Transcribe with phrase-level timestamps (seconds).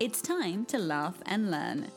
[0.00, 1.88] It's time to laugh and learn.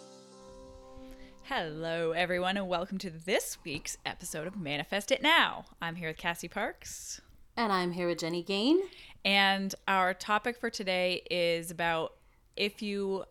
[1.44, 5.64] Hello, everyone, and welcome to this week's episode of Manifest It Now.
[5.82, 7.22] I'm here with Cassie Parks.
[7.56, 8.82] And I'm here with Jenny Gain.
[9.24, 12.16] And our topic for today is about
[12.58, 13.24] if you,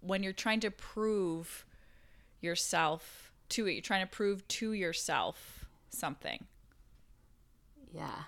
[0.00, 1.66] when you're trying to prove
[2.40, 6.46] yourself to it, you're trying to prove to yourself something.
[7.92, 8.22] Yeah.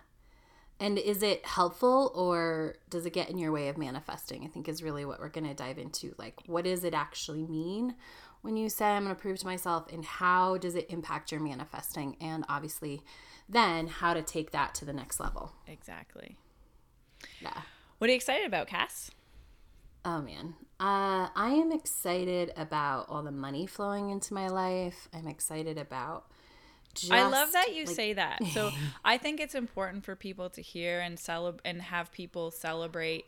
[0.80, 4.44] And is it helpful or does it get in your way of manifesting?
[4.44, 6.14] I think is really what we're going to dive into.
[6.16, 7.94] Like, what does it actually mean
[8.40, 11.42] when you say, I'm going to prove to myself, and how does it impact your
[11.42, 12.16] manifesting?
[12.22, 13.02] And obviously,
[13.46, 15.52] then how to take that to the next level.
[15.66, 16.38] Exactly.
[17.40, 17.60] Yeah.
[17.98, 19.10] What are you excited about, Cass?
[20.06, 20.54] Oh man.
[20.78, 25.10] Uh, I am excited about all the money flowing into my life.
[25.12, 26.24] I'm excited about
[26.94, 28.40] just, I love that you like, say that.
[28.52, 28.70] So
[29.04, 33.26] I think it's important for people to hear and celebrate and have people celebrate.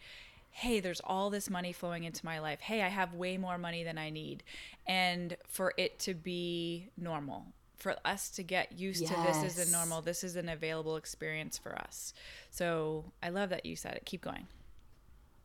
[0.50, 2.60] Hey, there's all this money flowing into my life.
[2.60, 4.42] Hey, I have way more money than I need,
[4.86, 7.46] and for it to be normal,
[7.78, 9.10] for us to get used yes.
[9.10, 12.12] to this is a normal, this is an available experience for us.
[12.50, 14.04] So I love that you said it.
[14.04, 14.46] Keep going.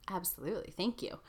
[0.09, 0.73] Absolutely.
[0.75, 1.19] Thank you.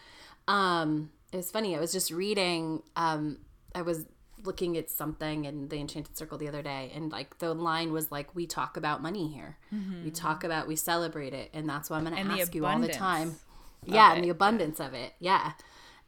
[0.47, 1.77] Um, it was funny.
[1.77, 3.39] I was just reading, um,
[3.75, 4.07] I was
[4.45, 8.11] looking at something in the Enchanted Circle the other day, and like the line was
[8.11, 9.59] like, "We talk about money here.
[9.75, 10.05] Mm-hmm.
[10.05, 12.79] We talk about, we celebrate it, and that's why I'm going to ask you all
[12.79, 13.37] the time.
[13.85, 15.13] Yeah, and the abundance of it.
[15.21, 15.53] Yeah,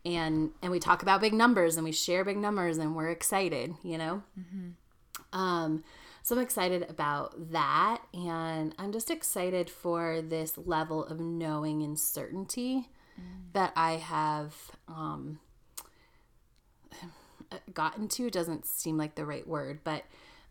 [0.04, 3.74] and and we talk about big numbers, and we share big numbers, and we're excited.
[3.82, 4.22] You know.
[4.38, 5.38] Mm-hmm.
[5.38, 5.84] Um,
[6.22, 8.02] so I'm excited about that.
[8.12, 12.88] And I'm just excited for this level of knowing and certainty
[13.18, 13.52] mm.
[13.52, 14.54] that I have
[14.88, 15.40] um,
[17.72, 18.30] gotten to.
[18.30, 20.04] Doesn't seem like the right word, but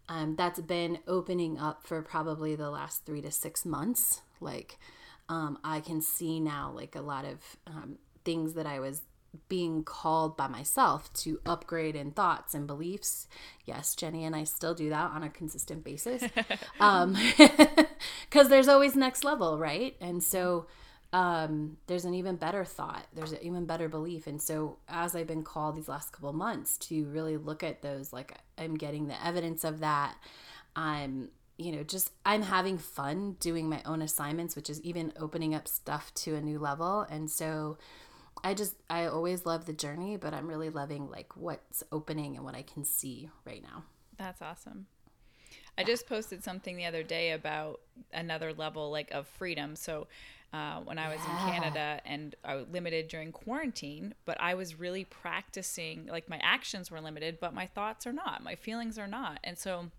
[0.07, 4.21] um, that's been opening up for probably the last three to six months.
[4.41, 4.77] Like,
[5.29, 9.03] um, I can see now, like, a lot of um, things that I was
[9.47, 13.27] being called by myself to upgrade in thoughts and beliefs.
[13.65, 16.23] Yes, Jenny and I still do that on a consistent basis.
[16.79, 17.15] um
[18.31, 19.95] cuz there's always next level, right?
[20.01, 20.65] And so
[21.11, 23.05] um there's an even better thought.
[23.13, 24.27] There's an even better belief.
[24.27, 28.13] And so as I've been called these last couple months to really look at those
[28.13, 30.15] like I'm getting the evidence of that.
[30.75, 35.53] I'm you know, just I'm having fun doing my own assignments, which is even opening
[35.53, 37.01] up stuff to a new level.
[37.01, 37.77] And so
[38.43, 42.45] I just I always love the journey, but I'm really loving like what's opening and
[42.45, 43.83] what I can see right now.
[44.17, 44.87] That's awesome.
[45.77, 47.81] I just posted something the other day about
[48.13, 49.75] another level like of freedom.
[49.75, 50.07] So
[50.53, 51.47] uh, when I was yeah.
[51.47, 56.07] in Canada and I was limited during quarantine, but I was really practicing.
[56.07, 58.43] Like my actions were limited, but my thoughts are not.
[58.43, 59.39] My feelings are not.
[59.43, 59.91] And so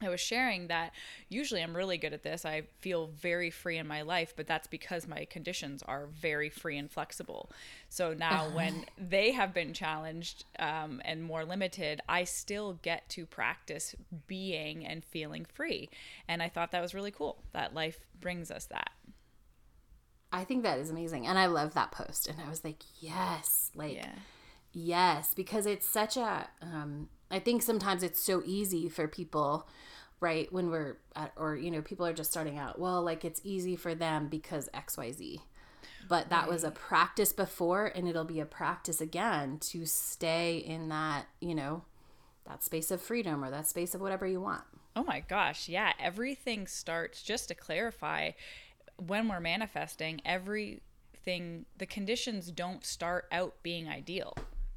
[0.00, 0.92] I was sharing that
[1.28, 2.44] usually I'm really good at this.
[2.44, 6.78] I feel very free in my life, but that's because my conditions are very free
[6.78, 7.50] and flexible.
[7.88, 8.50] So now, uh-huh.
[8.54, 13.94] when they have been challenged um, and more limited, I still get to practice
[14.26, 15.88] being and feeling free.
[16.28, 18.90] And I thought that was really cool that life brings us that.
[20.32, 21.26] I think that is amazing.
[21.26, 22.26] And I love that post.
[22.28, 24.12] And I was like, yes, like, yeah.
[24.72, 29.66] yes, because it's such a, um, I think sometimes it's so easy for people,
[30.20, 30.52] right?
[30.52, 32.78] When we're at, or, you know, people are just starting out.
[32.78, 35.40] Well, like it's easy for them because XYZ.
[36.08, 36.50] But that right.
[36.50, 41.54] was a practice before, and it'll be a practice again to stay in that, you
[41.54, 41.82] know,
[42.46, 44.62] that space of freedom or that space of whatever you want.
[44.96, 45.68] Oh my gosh.
[45.68, 45.92] Yeah.
[46.00, 48.30] Everything starts, just to clarify,
[48.98, 54.36] when we're manifesting, everything, the conditions don't start out being ideal.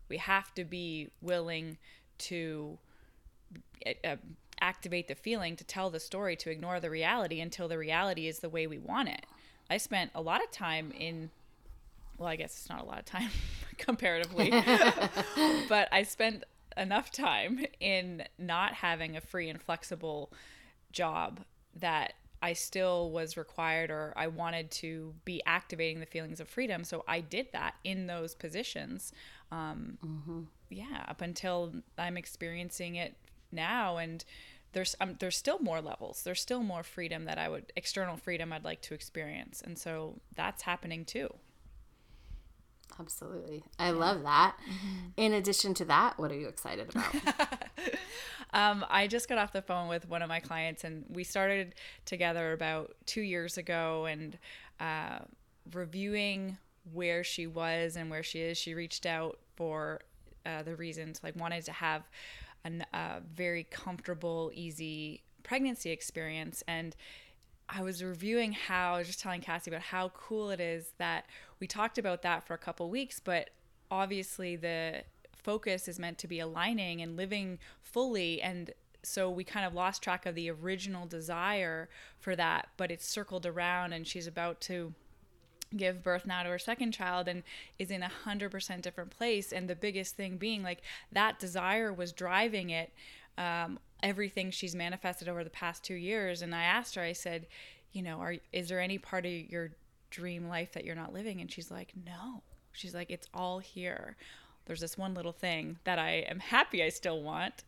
[0.10, 1.78] We have to be willing
[2.20, 2.78] to
[4.06, 4.16] uh,
[4.60, 8.40] activate the feeling, to tell the story, to ignore the reality until the reality is
[8.40, 9.26] the way we want it.
[9.70, 11.32] I spent a lot of time in,
[12.18, 13.30] well, I guess it's not a lot of time
[13.78, 14.52] comparatively,
[15.70, 16.44] but I spent
[16.78, 20.32] enough time in not having a free and flexible
[20.92, 21.40] job
[21.80, 26.84] that I still was required or I wanted to be activating the feelings of freedom.
[26.84, 29.12] So I did that in those positions.
[29.52, 30.42] Um, mm-hmm
[30.72, 33.16] yeah, up until I'm experiencing it
[33.52, 34.24] now and
[34.74, 36.24] there's um, there's still more levels.
[36.24, 39.62] There's still more freedom that I would external freedom I'd like to experience.
[39.62, 41.34] And so that's happening too.
[43.00, 43.64] Absolutely.
[43.80, 44.56] I love that.
[45.18, 47.16] In addition to that, what are you excited about?
[48.54, 51.74] Um, I just got off the phone with one of my clients, and we started
[52.06, 54.38] together about two years ago and
[54.80, 55.20] uh,
[55.74, 56.58] reviewing
[56.92, 58.58] where she was and where she is.
[58.58, 60.02] She reached out for
[60.46, 62.10] uh, the reasons, like wanted to have
[62.66, 66.96] a uh, very comfortable, easy pregnancy experience, and
[67.70, 71.26] I was reviewing how I was just telling Cassie about how cool it is that
[71.62, 73.52] we talked about that for a couple weeks, but
[73.90, 75.04] obviously the
[75.38, 78.42] focus is meant to be aligning and living fully.
[78.42, 78.72] And
[79.04, 81.88] so we kind of lost track of the original desire
[82.20, 84.94] for that, but it's circled around and she's about to
[85.78, 87.44] give birth now to her second child and
[87.80, 89.54] is in a hundred percent different place.
[89.54, 90.82] And the biggest thing being like
[91.12, 92.92] that desire was driving it
[93.38, 96.42] um, everything she's manifested over the past two years.
[96.42, 97.48] And i asked her i said
[97.94, 99.72] you know are is there any part of your
[100.12, 101.42] dream life that you're not living.
[101.42, 102.44] And she's like no.
[102.72, 104.16] She's like it's all here.
[104.66, 107.64] There's this one little thing that i am happy i still want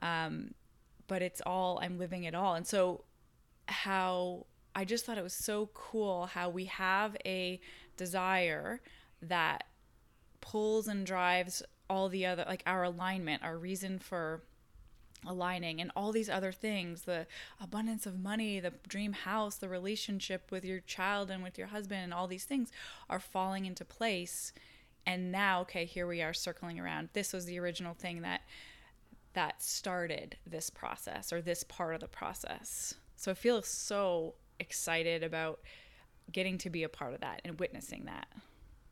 [0.00, 0.54] um,
[1.08, 2.54] but it's all i'm living it all.
[2.54, 3.04] And so
[3.68, 7.60] how I just thought it was so cool how we have a
[7.96, 8.80] desire
[9.22, 9.64] that
[10.40, 14.42] pulls and drives all the other like our alignment, our reason for
[15.26, 17.26] aligning and all these other things the
[17.60, 22.02] abundance of money the dream house the relationship with your child and with your husband
[22.02, 22.70] and all these things
[23.08, 24.52] are falling into place
[25.06, 28.42] and now okay here we are circling around this was the original thing that
[29.32, 35.22] that started this process or this part of the process so i feel so excited
[35.22, 35.60] about
[36.32, 38.26] getting to be a part of that and witnessing that.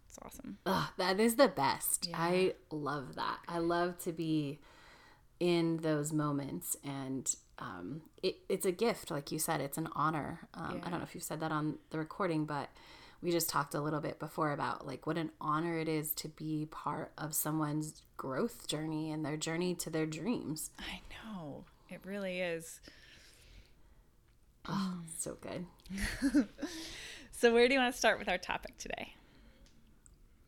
[0.08, 0.58] It's awesome.
[0.66, 2.08] Ugh, that is the best.
[2.08, 2.16] Yeah.
[2.18, 3.38] I love that.
[3.48, 4.60] I love to be
[5.44, 10.48] in those moments and um, it, it's a gift like you said it's an honor
[10.54, 10.86] um, yeah.
[10.86, 12.70] i don't know if you've said that on the recording but
[13.20, 16.28] we just talked a little bit before about like what an honor it is to
[16.28, 22.00] be part of someone's growth journey and their journey to their dreams i know it
[22.04, 22.80] really is
[24.68, 25.66] Oh, so good.
[27.30, 29.14] so where do you want to start with our topic today?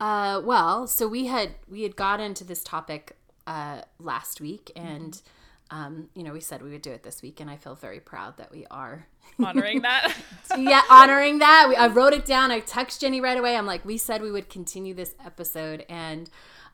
[0.00, 3.16] Uh, well, so we had we had got into this topic
[3.46, 5.76] uh, last week, and mm-hmm.
[5.76, 8.00] um, you know we said we would do it this week, and I feel very
[8.00, 9.06] proud that we are
[9.42, 10.14] honoring that.
[10.56, 11.66] yeah, honoring that.
[11.68, 12.50] We, I wrote it down.
[12.50, 13.56] I text Jenny right away.
[13.56, 16.30] I'm like, we said we would continue this episode, and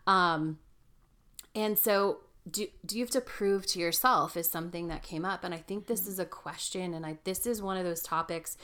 [0.06, 0.58] um,
[1.54, 2.18] and so
[2.50, 5.58] do, do you have to prove to yourself is something that came up and i
[5.58, 8.56] think this is a question and i this is one of those topics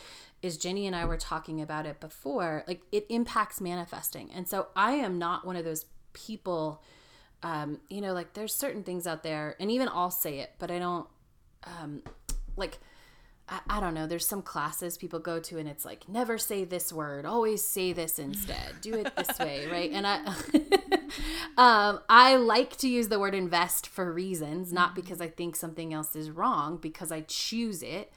[0.43, 4.69] is jenny and i were talking about it before like it impacts manifesting and so
[4.75, 6.83] i am not one of those people
[7.43, 10.71] um you know like there's certain things out there and even i'll say it but
[10.71, 11.07] i don't
[11.65, 12.03] um
[12.57, 12.79] like
[13.49, 14.07] I, I don't know.
[14.07, 17.93] There's some classes people go to, and it's like never say this word, always say
[17.93, 18.81] this instead.
[18.81, 19.91] Do it this way, right?
[19.91, 20.25] And I,
[21.57, 25.01] um, I like to use the word invest for reasons, not mm-hmm.
[25.01, 28.13] because I think something else is wrong, because I choose it.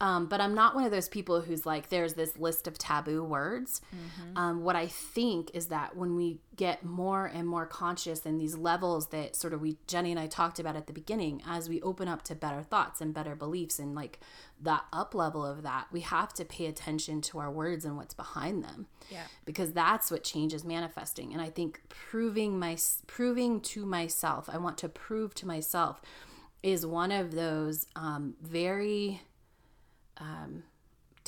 [0.00, 3.24] Um, but I'm not one of those people who's like, there's this list of taboo
[3.24, 3.80] words.
[3.94, 4.38] Mm-hmm.
[4.38, 8.56] Um, what I think is that when we get more and more conscious in these
[8.56, 11.82] levels that sort of we, Jenny and I talked about at the beginning, as we
[11.82, 14.20] open up to better thoughts and better beliefs and like
[14.60, 18.14] that up level of that, we have to pay attention to our words and what's
[18.14, 18.86] behind them.
[19.10, 19.24] Yeah.
[19.44, 21.32] Because that's what changes manifesting.
[21.32, 22.76] And I think proving my,
[23.08, 26.00] proving to myself, I want to prove to myself
[26.62, 29.22] is one of those um, very
[30.18, 30.64] um,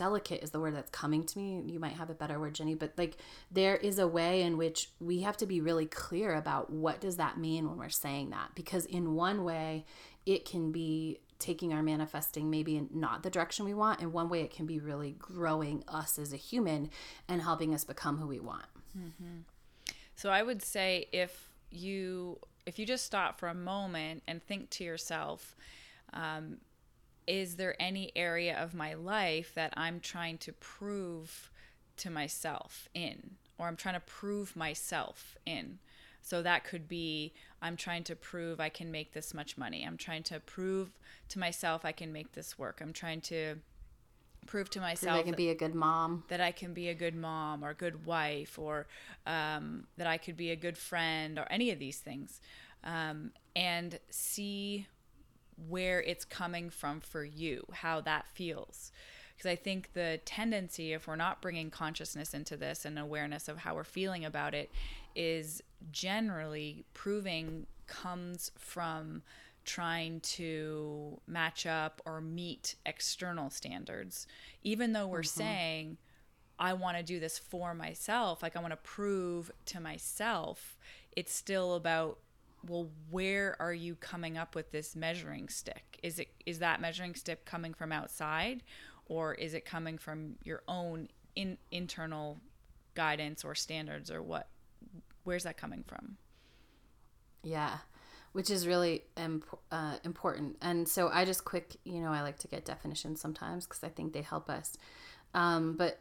[0.01, 1.63] delicate is the word that's coming to me.
[1.67, 3.19] You might have a better word, Jenny, but like
[3.51, 7.17] there is a way in which we have to be really clear about what does
[7.17, 9.85] that mean when we're saying that because in one way
[10.25, 14.43] it can be taking our manifesting maybe not the direction we want in one way
[14.43, 16.91] it can be really growing us as a human
[17.29, 18.67] and helping us become who we want
[18.97, 19.39] mm-hmm.
[20.15, 24.69] so i would say if you if you just stop for a moment and think
[24.69, 25.57] to yourself
[26.13, 26.59] um,
[27.27, 31.51] is there any area of my life that I'm trying to prove
[31.99, 35.79] to myself in, or I'm trying to prove myself in?
[36.23, 39.85] So that could be I'm trying to prove I can make this much money.
[39.87, 40.91] I'm trying to prove
[41.31, 42.81] to myself I can make this work.
[42.83, 43.57] I'm trying to
[44.47, 46.95] prove to myself that I can be a good mom, that I can be a
[46.95, 48.87] good mom or a good wife, or
[49.27, 52.41] um, that I could be a good friend, or any of these things,
[52.85, 54.87] um, and see
[55.69, 58.93] where it's coming from for you, how that feels.
[59.37, 63.59] Because I think the tendency, if we're not bringing consciousness into this and awareness of
[63.59, 64.71] how we're feeling about it,
[65.15, 69.23] is generally proving comes from
[69.65, 74.27] trying to match up or meet external standards,
[74.63, 75.41] even though we're mm-hmm.
[75.41, 75.97] saying,
[76.59, 80.77] I want to do this for myself, like I want to prove to myself,
[81.17, 82.19] it's still about
[82.67, 85.99] well, where are you coming up with this measuring stick?
[86.03, 88.63] Is it is that measuring stick coming from outside
[89.07, 92.39] or is it coming from your own in, internal
[92.95, 94.49] guidance or standards or what
[95.25, 96.17] where's that coming from?
[97.43, 97.79] Yeah
[98.33, 100.57] which is really imp- uh, important.
[100.63, 103.89] And so I just quick, you know, I like to get definitions sometimes because I
[103.89, 104.77] think they help us.
[105.35, 106.01] Um, but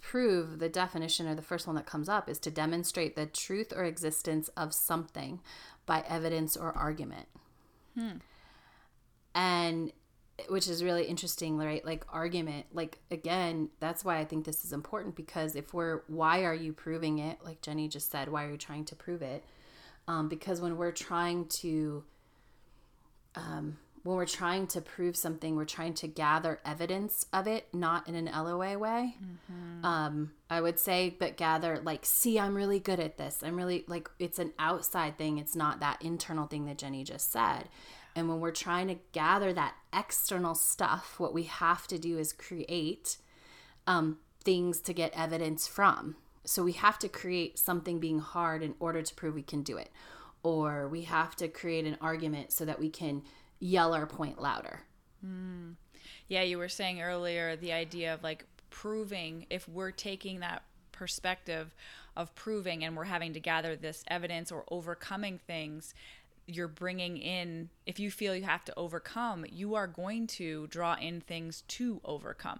[0.00, 3.72] prove the definition or the first one that comes up is to demonstrate the truth
[3.74, 5.40] or existence of something
[5.86, 7.26] by evidence or argument.
[7.94, 8.18] Hmm.
[9.34, 9.92] And
[10.48, 11.84] which is really interesting, right?
[11.84, 16.44] Like argument, like again, that's why I think this is important because if we're, why
[16.44, 17.38] are you proving it?
[17.44, 19.44] Like Jenny just said, why are you trying to prove it?
[20.06, 22.04] Um, because when we're trying to,
[23.34, 28.08] um, when we're trying to prove something, we're trying to gather evidence of it, not
[28.08, 29.16] in an LOA way.
[29.22, 29.84] Mm-hmm.
[29.84, 33.42] Um, I would say, but gather, like, see, I'm really good at this.
[33.42, 35.38] I'm really, like, it's an outside thing.
[35.38, 37.68] It's not that internal thing that Jenny just said.
[38.14, 42.32] And when we're trying to gather that external stuff, what we have to do is
[42.32, 43.18] create
[43.86, 46.16] um, things to get evidence from.
[46.44, 49.76] So we have to create something being hard in order to prove we can do
[49.76, 49.90] it.
[50.42, 53.22] Or we have to create an argument so that we can
[53.60, 54.80] yell our point louder.
[55.24, 55.74] Mm.
[56.28, 60.62] Yeah, you were saying earlier the idea of like proving if we're taking that
[60.92, 61.74] perspective
[62.16, 65.94] of proving and we're having to gather this evidence or overcoming things
[66.46, 70.94] you're bringing in if you feel you have to overcome you are going to draw
[70.94, 72.58] in things to overcome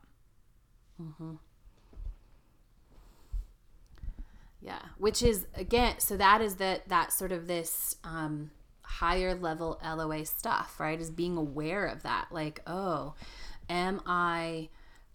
[1.03, 1.33] mm-hmm.
[4.61, 8.51] yeah which is again so that is that that sort of this um
[8.89, 10.99] higher level LOA stuff, right?
[10.99, 12.29] Is being aware of that.
[12.31, 13.15] Like, oh,
[13.69, 14.71] am I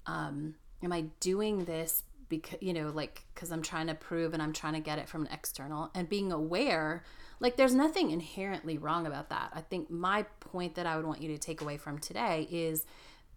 [0.06, 4.42] um am I doing this because you know, like cuz I'm trying to prove and
[4.42, 7.04] I'm trying to get it from an external and being aware
[7.40, 9.52] like there's nothing inherently wrong about that.
[9.54, 12.86] I think my point that I would want you to take away from today is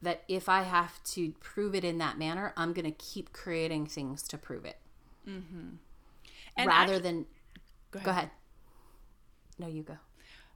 [0.03, 3.87] that if I have to prove it in that manner, I'm going to keep creating
[3.87, 4.77] things to prove it.
[5.29, 5.71] Mm-hmm.
[6.59, 7.27] Rather actually, than
[7.91, 8.05] go ahead.
[8.05, 8.31] go ahead.
[9.59, 9.97] No, you go.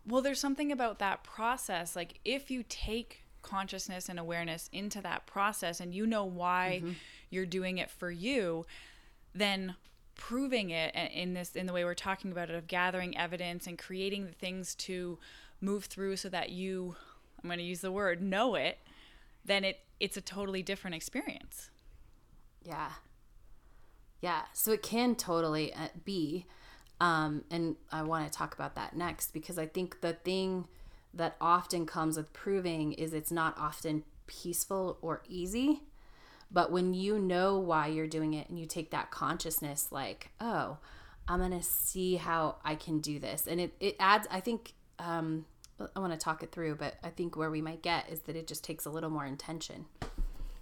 [0.06, 1.94] Well, there's something about that process.
[1.94, 6.92] Like, if you take consciousness and awareness into that process and you know why mm-hmm.
[7.30, 8.66] you're doing it for you,
[9.34, 9.76] then
[10.14, 13.78] proving it in this in the way we're talking about it of gathering evidence and
[13.78, 15.18] creating the things to
[15.62, 16.94] move through so that you
[17.42, 18.78] I'm going to use the word know it
[19.44, 21.70] then it it's a totally different experience.
[22.62, 22.90] Yeah.
[24.20, 26.46] Yeah, so it can totally uh, be
[27.00, 30.66] um, and I want to talk about that next because I think the thing
[31.14, 35.82] that often comes with proving is it's not often peaceful or easy.
[36.52, 40.78] But when you know why you're doing it and you take that consciousness, like, oh,
[41.28, 43.46] I'm going to see how I can do this.
[43.46, 45.46] And it, it adds, I think, um,
[45.94, 48.36] I want to talk it through, but I think where we might get is that
[48.36, 49.86] it just takes a little more intention.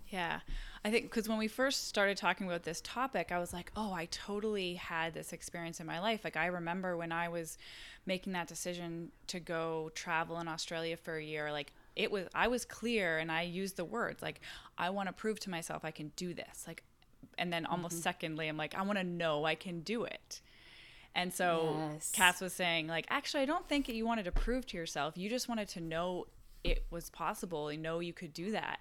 [0.08, 0.40] Yeah.
[0.84, 3.92] I think because when we first started talking about this topic, I was like, oh,
[3.92, 6.20] I totally had this experience in my life.
[6.22, 7.58] Like, I remember when I was
[8.06, 12.46] making that decision to go travel in Australia for a year, like, it was, I
[12.46, 14.40] was clear and I used the words, like,
[14.76, 16.64] I want to prove to myself I can do this.
[16.66, 16.84] Like,
[17.36, 18.02] and then almost mm-hmm.
[18.02, 20.40] secondly, I'm like, I want to know I can do it.
[21.14, 22.12] And so yes.
[22.12, 25.16] Cass was saying, like, actually, I don't think you wanted to prove to yourself.
[25.16, 26.26] You just wanted to know
[26.62, 28.78] it was possible and know you could do that.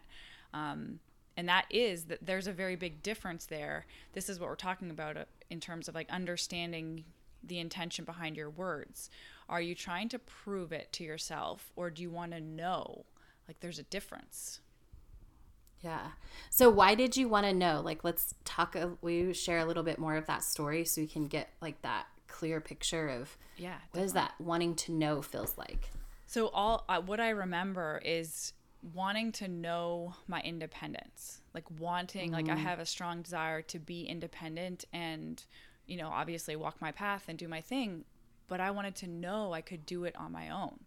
[0.54, 1.00] Um,
[1.38, 3.86] and that is that there's a very big difference there.
[4.14, 7.06] This is what we're talking about uh, in terms of like understanding
[7.44, 9.12] the intention behind your words.
[9.48, 13.06] Are you trying to prove it to yourself or do you want to know?
[13.48, 14.60] Like there's a difference.
[15.82, 16.08] Yeah.
[16.50, 17.82] So why did you want to know?
[17.86, 21.08] Like let's talk uh, we share a little bit more of that story so we
[21.08, 25.56] can get like that clear picture of yeah what is that wanting to know feels
[25.56, 25.92] like?
[26.26, 28.54] So all uh, what i remember is
[28.94, 32.36] wanting to know my independence like wanting mm-hmm.
[32.36, 32.66] like i mm-hmm.
[32.66, 35.44] have a strong desire to be independent and
[35.88, 38.06] you know obviously walk my path and do my thing
[38.48, 40.80] but i wanted to know i could do it on my own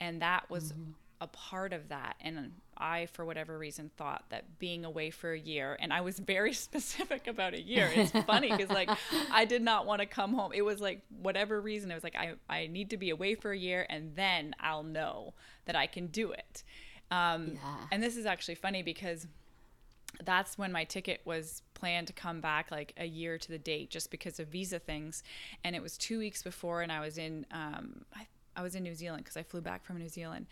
[0.00, 0.90] and that was mm-hmm.
[1.20, 5.38] a part of that and i for whatever reason thought that being away for a
[5.38, 8.90] year and i was very specific about a year it's funny because like
[9.30, 12.16] i did not want to come home it was like whatever reason it was like
[12.16, 15.34] I, I need to be away for a year and then i'll know
[15.66, 16.64] that i can do it
[17.10, 17.76] um, yeah.
[17.92, 19.26] And this is actually funny because
[20.24, 23.90] that's when my ticket was planned to come back like a year to the date
[23.90, 25.22] just because of visa things.
[25.62, 28.82] And it was two weeks before, and I was in um, I, I was in
[28.82, 30.46] New Zealand because I flew back from New Zealand.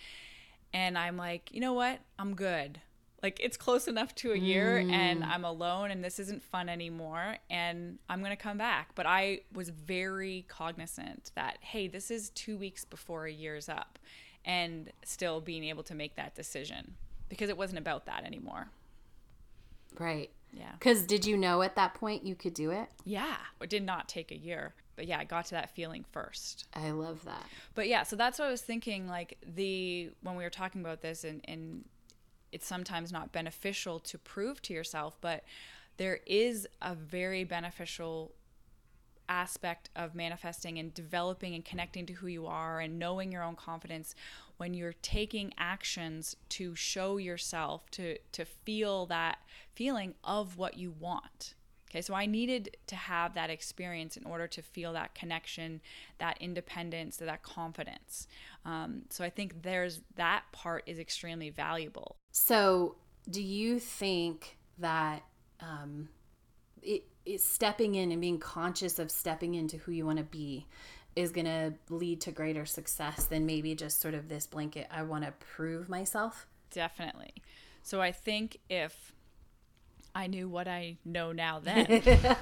[0.75, 2.01] And I'm like, you know what?
[2.19, 2.81] I'm good.
[3.23, 7.39] like it's close enough to a year and I'm alone and this isn't fun anymore
[7.49, 8.91] and I'm going to come back.
[8.95, 13.99] But I was very cognizant that, hey, this is two weeks before a year's up
[14.45, 16.95] and still being able to make that decision
[17.29, 18.69] because it wasn't about that anymore.
[19.99, 20.31] Right.
[20.53, 20.73] Yeah.
[20.79, 22.89] Because did you know at that point you could do it?
[23.05, 23.37] Yeah.
[23.61, 24.75] It did not take a year.
[24.97, 26.67] But yeah, I got to that feeling first.
[26.75, 27.45] I love that.
[27.75, 29.09] But yeah, so that's what I was thinking.
[29.09, 31.85] Like the when we were talking about this, and and
[32.53, 35.43] it's sometimes not beneficial to prove to yourself, but
[35.97, 38.33] there is a very beneficial
[39.29, 43.57] aspect of manifesting and developing and connecting to who you are and knowing your own
[43.57, 44.15] confidence
[44.57, 49.39] when you're taking actions to show yourself to to feel that
[49.75, 51.55] feeling of what you want.
[51.91, 55.81] Okay so i needed to have that experience in order to feel that connection
[56.19, 58.27] that independence that confidence.
[58.65, 62.17] Um, so i think there's that part is extremely valuable.
[62.33, 62.97] So,
[63.31, 65.23] do you think that
[65.61, 66.09] um,
[66.83, 67.05] it,
[67.39, 70.67] stepping in and being conscious of stepping into who you want to be
[71.17, 74.87] is going to lead to greater success than maybe just sort of this blanket?
[74.91, 76.47] I want to prove myself.
[76.71, 77.35] Definitely.
[77.83, 79.13] So I think if
[80.15, 81.87] I knew what I know now then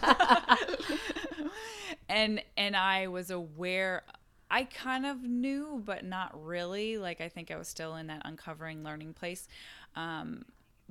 [2.09, 4.03] and and I was aware
[4.51, 8.23] I kind of knew but not really like I think I was still in that
[8.25, 9.49] uncovering learning place
[9.97, 10.45] um,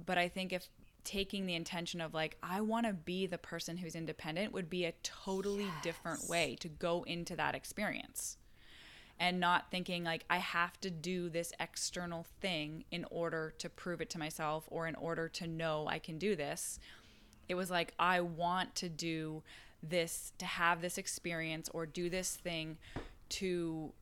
[0.03, 0.67] but I think if
[1.03, 4.85] taking the intention of like I want to be the person who's independent would be
[4.85, 8.37] a totally different way to go into that experience
[9.19, 14.01] and not thinking like I have to do this external thing in order to prove
[14.01, 16.79] it to myself or in order to know I can do this.
[17.47, 19.43] It was like I want to do
[19.83, 22.77] this to have this experience or do this thing
[23.29, 23.93] to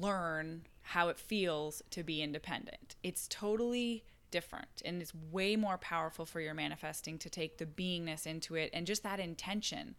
[0.00, 2.96] learn how it feels to be independent.
[3.02, 8.26] It's totally different and it's way more powerful for your manifesting to take the beingness
[8.26, 9.94] into it and just that intention.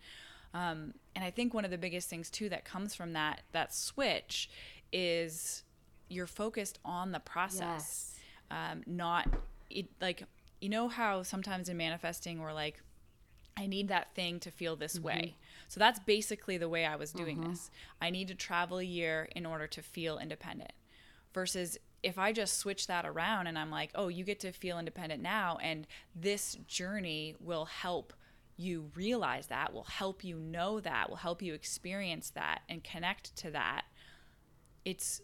[0.53, 3.73] Um, and I think one of the biggest things too that comes from that that
[3.73, 4.49] switch
[4.91, 5.63] is
[6.09, 8.15] you're focused on the process,
[8.49, 9.27] um, not
[9.69, 9.87] it.
[10.01, 10.23] Like
[10.59, 12.81] you know how sometimes in manifesting we're like,
[13.55, 15.35] I need that thing to feel this way.
[15.67, 17.69] So that's basically the way I was doing this.
[18.01, 20.71] I need to travel a year in order to feel independent.
[21.33, 24.79] Versus if I just switch that around and I'm like, oh, you get to feel
[24.79, 28.13] independent now, and this journey will help
[28.57, 33.35] you realize that, will help you know that, will help you experience that and connect
[33.37, 33.83] to that.
[34.83, 35.21] It's,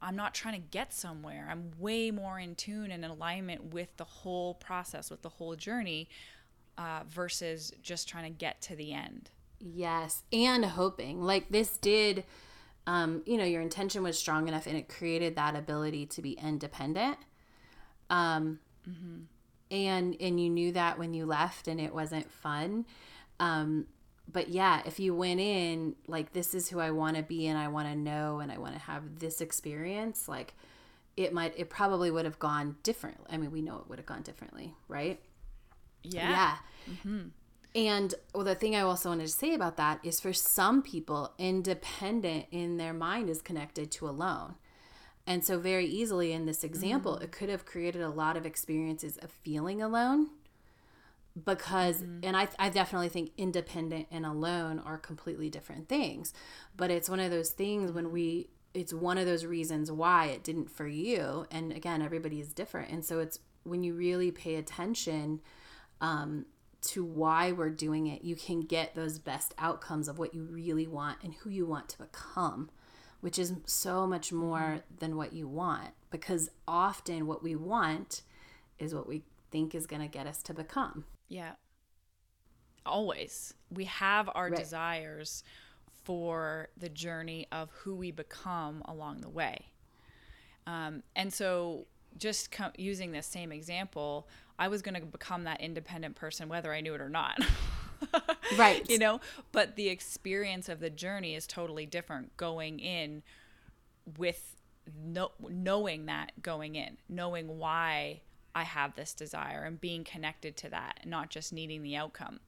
[0.00, 1.48] I'm not trying to get somewhere.
[1.50, 5.54] I'm way more in tune and in alignment with the whole process, with the whole
[5.54, 6.08] journey,
[6.78, 9.30] uh, versus just trying to get to the end.
[9.60, 11.20] Yes, and hoping.
[11.20, 12.24] Like this did
[12.88, 16.32] um, you know, your intention was strong enough and it created that ability to be
[16.32, 17.18] independent.
[18.10, 18.60] Um
[19.70, 22.86] and and you knew that when you left and it wasn't fun.
[23.38, 23.86] Um
[24.30, 27.58] but yeah, if you went in like this is who I want to be and
[27.58, 30.54] I want to know and I want to have this experience, like
[31.16, 33.26] it might it probably would have gone differently.
[33.30, 35.20] I mean, we know it would have gone differently, right?
[36.02, 36.30] Yeah.
[36.30, 36.56] Yeah.
[37.74, 41.32] And well, the thing I also wanted to say about that is for some people,
[41.38, 44.54] independent in their mind is connected to alone.
[45.26, 49.18] And so, very easily in this example, it could have created a lot of experiences
[49.18, 50.30] of feeling alone
[51.44, 56.32] because, and I, I definitely think independent and alone are completely different things.
[56.74, 60.42] But it's one of those things when we, it's one of those reasons why it
[60.42, 61.44] didn't for you.
[61.50, 62.90] And again, everybody is different.
[62.90, 65.42] And so, it's when you really pay attention
[66.00, 66.46] um,
[66.88, 70.86] to why we're doing it, you can get those best outcomes of what you really
[70.86, 72.70] want and who you want to become,
[73.20, 75.90] which is so much more than what you want.
[76.10, 78.22] Because often what we want
[78.78, 81.04] is what we think is going to get us to become.
[81.28, 81.52] Yeah.
[82.86, 83.54] Always.
[83.70, 84.56] We have our Right.
[84.58, 85.42] desires
[86.04, 89.66] for the journey of who we become along the way.
[90.66, 94.26] Um, and so, just co- using this same example,
[94.58, 97.40] I was going to become that independent person whether I knew it or not.
[98.56, 98.88] Right.
[98.88, 99.20] you know,
[99.52, 103.22] but the experience of the journey is totally different going in
[104.16, 104.56] with
[105.04, 108.20] no, knowing that going in, knowing why
[108.54, 112.40] I have this desire and being connected to that, not just needing the outcome.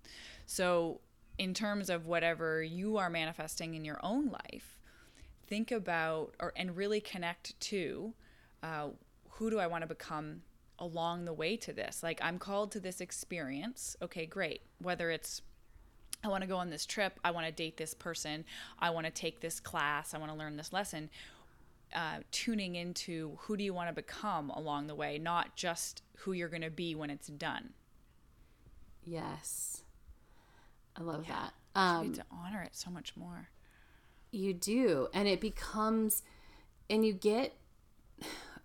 [0.46, 1.01] So,
[1.38, 4.79] in terms of whatever you are manifesting in your own life,
[5.46, 8.14] think about or and really connect to
[8.62, 8.88] uh,
[9.31, 10.42] who do I want to become
[10.81, 12.03] along the way to this.
[12.03, 13.97] Like I'm called to this experience.
[14.03, 14.62] Okay, great.
[14.81, 15.43] Whether it's
[16.25, 18.45] I want to go on this trip, I want to date this person,
[18.79, 21.11] I want to take this class, I want to learn this lesson.
[21.93, 26.31] uh, tuning into who do you want to become along the way, not just who
[26.33, 27.71] you're going to be when it's done.
[29.05, 29.83] Yes.
[30.97, 31.49] I love Yeah.
[31.75, 31.81] that.
[31.81, 33.49] Um, you need to honor it so much more.
[34.31, 35.09] You do.
[35.12, 36.23] And it becomes,
[36.88, 37.55] and you get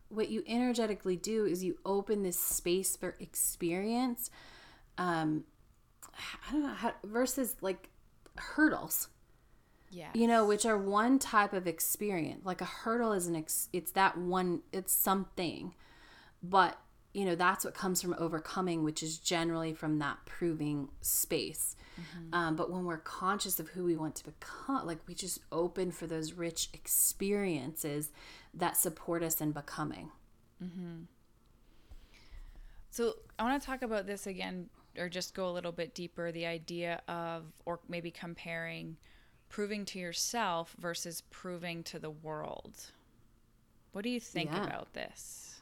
[0.10, 4.30] what you energetically do is you open this space for experience.
[4.98, 5.46] Um,
[6.48, 7.90] I don't know how, versus like
[8.38, 9.10] hurdles,
[9.90, 10.10] Yeah.
[10.14, 12.46] you know, which are one type of experience.
[12.46, 15.74] Like a hurdle is an, ex, it's that one, it's something.
[16.44, 16.78] But,
[17.14, 21.76] you know, that's what comes from overcoming, which is generally from that proving space.
[22.34, 25.92] Um, but when we're conscious of who we want to become, like we just open
[25.92, 28.12] for those rich experiences
[28.56, 30.10] that support us in becoming.
[30.64, 31.04] Mm-hmm.
[32.90, 36.32] So I want to talk about this again, or just go a little bit deeper.
[36.32, 38.98] The idea of, or maybe comparing,
[39.50, 42.92] proving to yourself versus proving to the world.
[43.92, 44.66] What do you think Yeah.
[44.66, 45.62] about this?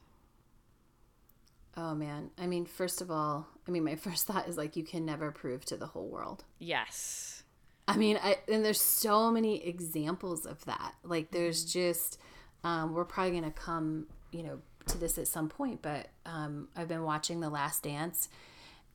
[1.76, 2.30] Oh man.
[2.38, 5.32] I mean, first of all, I mean, my first thought is like, you can never
[5.32, 6.44] prove to the whole world.
[6.60, 7.44] Yes.
[7.88, 10.94] I mean, I, and there's so many examples of that.
[11.04, 11.80] Like, there's mm-hmm.
[11.80, 12.18] just,
[12.64, 16.68] um, we're probably going to come, you know, to this at some point, but um,
[16.76, 18.30] I've been watching The Last Dance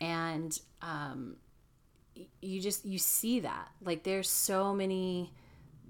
[0.00, 1.36] and um,
[2.42, 3.68] you just, you see that.
[3.82, 5.32] Like, there's so many,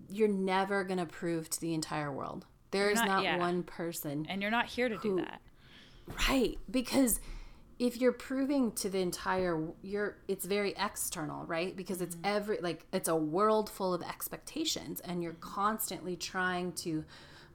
[0.09, 2.47] you're never going to prove to the entire world.
[2.71, 3.39] There's not- not, yeah.
[3.39, 5.41] one person And you're not here to do that.
[6.29, 7.21] Right, because
[7.79, 11.77] if you're proving to the entire you're it's very external, right?
[11.77, 17.05] Because it's every like it's a world full of expectations and you're constantly trying to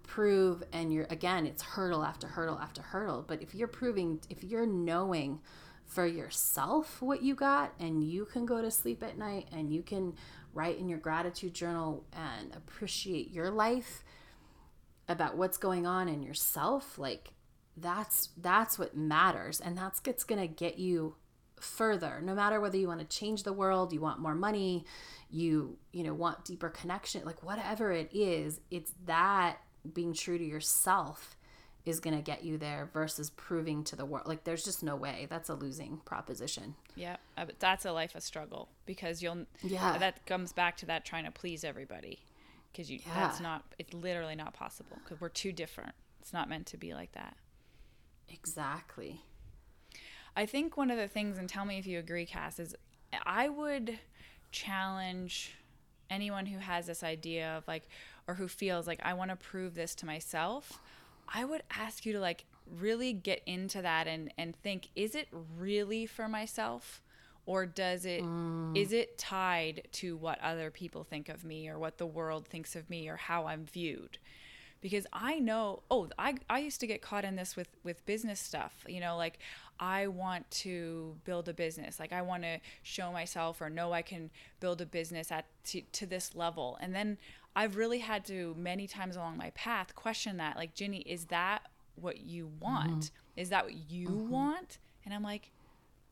[0.03, 4.43] prove and you're again, it's hurdle after hurdle after hurdle, but if you're proving if
[4.43, 5.39] you're knowing
[5.85, 9.83] for yourself what you got and you can go to sleep at night and you
[9.83, 10.13] can
[10.53, 14.03] write in your gratitude journal and appreciate your life
[15.07, 17.33] about what's going on in yourself like
[17.75, 21.15] that's that's what matters and that's what's going to get you
[21.59, 22.21] further.
[22.21, 24.85] No matter whether you want to change the world you want more money
[25.29, 29.57] you you know want deeper connection like whatever it is it's that
[29.91, 31.36] being true to yourself
[31.86, 34.96] is going to get you there versus proving to the world like there's just no
[34.96, 37.17] way that's a losing proposition Yeah,
[37.60, 39.46] that's a life of struggle because you'll.
[39.62, 39.98] Yeah.
[39.98, 42.19] That comes back to that trying to please everybody,
[42.72, 43.00] because you.
[43.06, 43.13] yeah.
[43.15, 43.63] That's not.
[43.80, 45.93] It's literally not possible because we're too different.
[46.22, 47.36] It's not meant to be like that.
[48.30, 49.22] exactly
[50.36, 52.76] I think one of the things, and tell me if you agree, Cass, is
[53.26, 54.00] I would
[54.52, 55.56] challenge
[56.10, 57.88] anyone who has this idea of like,
[58.27, 60.79] or who feels like I want to prove this to myself.
[61.33, 62.45] I would ask you to like
[62.79, 67.01] really get into that and and think, is it really for myself?
[67.45, 68.77] Or does it mm.
[68.77, 72.75] is it tied to what other people think of me or what the world thinks
[72.75, 74.17] of me or how I'm viewed?
[74.83, 78.39] because I know oh I, I used to get caught in this with with business
[78.39, 79.39] stuff you know like
[79.79, 84.01] I want to build a business like I want to show myself or know I
[84.01, 87.17] can build a business at to, to this level and then
[87.55, 91.63] I've really had to many times along my path question that like Ginny is that
[91.95, 93.39] what you want mm-hmm.
[93.39, 94.29] is that what you mm-hmm.
[94.29, 95.51] want and I'm like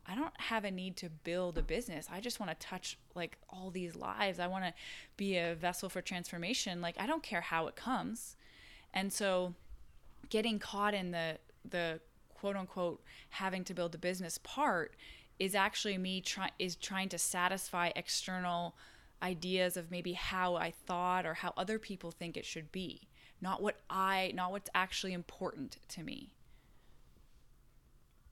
[0.08, 2.08] I don't have a need to build a business.
[2.12, 4.40] I just want to touch like all these lives.
[4.40, 4.74] I want to
[5.16, 6.82] be a vessel for transformation.
[6.82, 8.36] Like I don't care how it comes.
[8.94, 9.54] And so
[10.30, 11.38] getting caught in the
[11.70, 12.00] the
[12.42, 14.96] quote unquote having to build the business part
[15.38, 18.76] is actually me try is trying to satisfy external
[19.22, 23.08] ideas of maybe how I thought or how other people think it should be.
[23.42, 26.34] Not what I not what's actually important to me.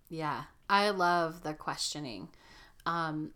[0.10, 2.30] Yeah, I love the questioning
[2.88, 3.32] um,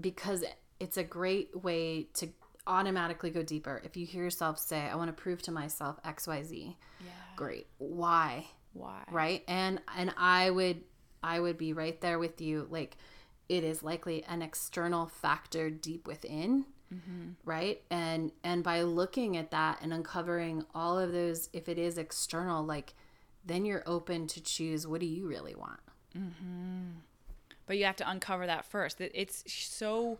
[0.00, 0.44] because
[0.80, 2.30] it's a great way to
[2.66, 3.80] automatically go deeper.
[3.84, 7.10] If you hear yourself say, I want to prove to myself XYZ, Yeah.
[7.36, 7.68] great.
[7.78, 8.46] Why?
[8.78, 9.02] Why?
[9.10, 9.42] Right?
[9.48, 10.82] And and I would
[11.22, 12.66] I would be right there with you.
[12.70, 12.96] Like
[13.48, 17.30] it is likely an external factor deep within mm-hmm.
[17.44, 21.96] right and and by looking at that and uncovering all of those if it is
[21.96, 22.94] external like
[23.44, 25.78] then you're open to choose what do you really want
[26.16, 26.90] mm-hmm.
[27.66, 29.00] but you have to uncover that first.
[29.00, 30.18] It- It's so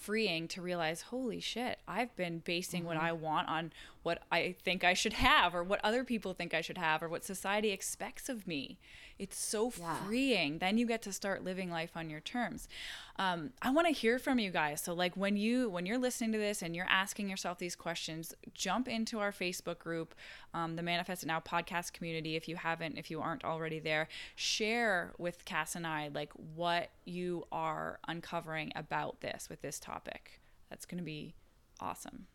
[0.00, 3.06] freeing to realize, holy shit, I've been basing what mm-hmm.
[3.06, 6.62] I want on what I think I should have, or what other people think I
[6.62, 8.78] should have, or what society expects of me.
[9.20, 9.94] It's so Yeah.
[10.06, 10.58] freeing.
[10.60, 12.68] Then you get to start living life on your terms.
[13.16, 14.80] Um, I want to hear from you guys.
[14.80, 18.34] So, like when you when you're listening to this and you're asking yourself these questions,
[18.54, 20.14] jump into our Facebook group,
[20.54, 22.34] um, the Manifest It Now podcast community.
[22.34, 26.90] If you haven't, if you aren't already there, share with Cass and I like what
[27.04, 30.40] you are uncovering about this with this topic.
[30.70, 31.34] That's going to be
[31.78, 32.26] awesome.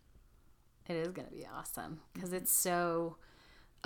[0.87, 3.17] It is going to be awesome because it's so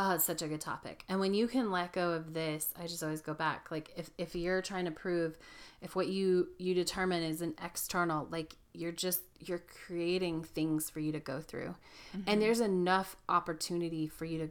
[0.01, 1.03] Oh, it's such a good topic.
[1.09, 3.69] And when you can let go of this, I just always go back.
[3.69, 5.38] Like if, if you're trying to prove
[5.81, 11.01] if what you you determine is an external, like you're just you're creating things for
[11.01, 11.75] you to go through.
[12.15, 12.29] Mm-hmm.
[12.29, 14.49] And there's enough opportunity for you to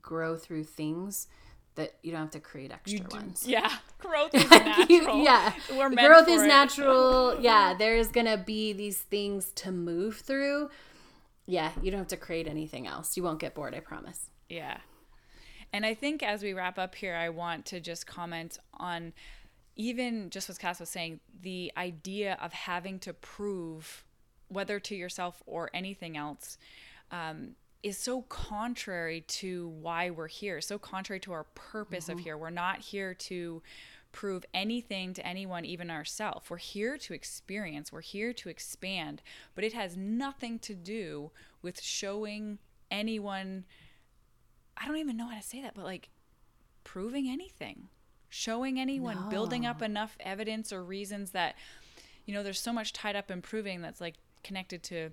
[0.00, 1.26] grow through things
[1.74, 3.44] that you don't have to create extra ones.
[3.46, 3.70] Yeah.
[3.98, 5.22] Growth is natural.
[5.22, 5.52] yeah.
[5.70, 6.46] We're growth is it.
[6.46, 7.38] natural.
[7.40, 7.74] yeah.
[7.74, 10.70] There's gonna be these things to move through.
[11.44, 13.16] Yeah, you don't have to create anything else.
[13.16, 14.30] You won't get bored, I promise.
[14.48, 14.78] Yeah.
[15.72, 19.12] And I think as we wrap up here, I want to just comment on
[19.76, 24.04] even just what Cass was saying, the idea of having to prove,
[24.48, 26.56] whether to yourself or anything else,
[27.10, 32.18] um, is so contrary to why we're here, so contrary to our purpose mm-hmm.
[32.18, 32.38] of here.
[32.38, 33.62] We're not here to
[34.12, 36.48] prove anything to anyone, even ourselves.
[36.48, 39.20] We're here to experience, we're here to expand,
[39.54, 42.58] but it has nothing to do with showing
[42.90, 43.66] anyone
[44.76, 46.10] I don't even know how to say that, but like
[46.84, 47.88] proving anything,
[48.28, 49.28] showing anyone, no.
[49.28, 51.56] building up enough evidence or reasons that,
[52.24, 55.10] you know, there's so much tied up in proving that's like connected to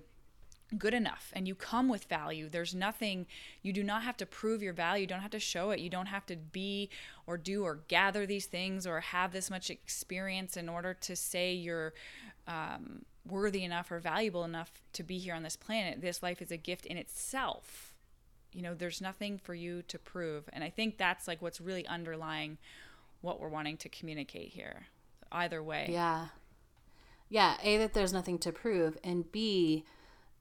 [0.78, 2.48] good enough and you come with value.
[2.48, 3.26] There's nothing
[3.62, 5.02] you do not have to prove your value.
[5.02, 5.80] You don't have to show it.
[5.80, 6.90] You don't have to be
[7.26, 11.52] or do or gather these things or have this much experience in order to say
[11.52, 11.94] you're
[12.46, 16.00] um, worthy enough or valuable enough to be here on this planet.
[16.00, 17.93] This life is a gift in itself
[18.54, 20.44] you know there's nothing for you to prove.
[20.52, 22.58] And i think that's like what's really underlying
[23.20, 24.86] what we're wanting to communicate here
[25.32, 25.88] either way.
[25.90, 26.28] Yeah.
[27.28, 29.84] Yeah a that there's nothing to prove and b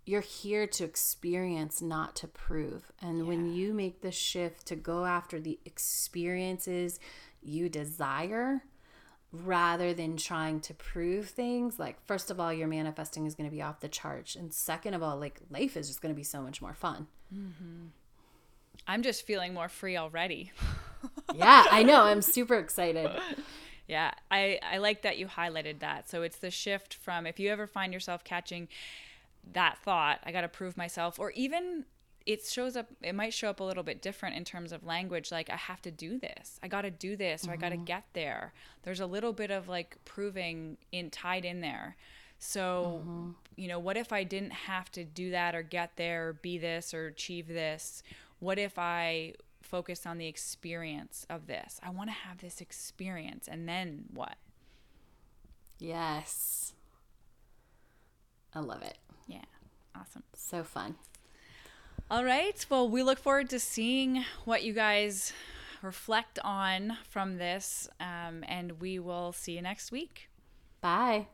[0.06, 2.92] you're here to experience not to prove.
[3.02, 3.24] And yeah.
[3.24, 7.00] when you make the shift to go after the experiences
[7.42, 8.64] you desire
[9.32, 13.56] rather than trying to prove things like first of all your manifesting is going to
[13.56, 16.24] be off the charts and second of all like life is just going to be
[16.24, 17.08] so much more fun.
[17.34, 17.88] Mm-hmm.
[18.88, 20.52] I'm just feeling more free already.
[21.36, 22.04] yeah, I know.
[22.04, 23.10] I'm super excited.
[23.88, 26.10] Yeah, I, I like that you highlighted that.
[26.10, 28.70] So it's the shift from if you ever find yourself catching
[29.52, 31.86] that thought, I got to prove myself, or even
[32.26, 35.32] it shows up, it might show up a little bit different in terms of language.
[35.32, 37.54] Like, I have to do this, I got to do this, or mm-hmm.
[37.54, 38.54] I got to get there.
[38.84, 41.98] There's a little bit of like proving in tied in there.
[42.40, 43.30] So, mm-hmm.
[43.56, 46.58] you know, what if I didn't have to do that or get there or be
[46.58, 48.04] this or achieve this?
[48.44, 51.80] What if I focus on the experience of this?
[51.82, 53.48] I want to have this experience.
[53.48, 54.36] And then what?
[55.80, 56.74] Yes.
[58.54, 58.98] I love it.
[59.28, 59.46] Yeah.
[59.96, 60.24] Awesome.
[60.36, 60.96] So fun.
[62.12, 62.64] All right.
[62.70, 65.32] Well, we look forward to seeing what you guys
[65.82, 67.88] reflect on from this.
[68.00, 70.30] Um, and we will see you next week.
[70.82, 71.28] Bye.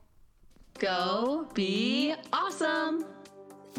[0.77, 3.05] Go be awesome.